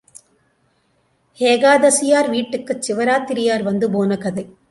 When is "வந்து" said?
3.63-3.91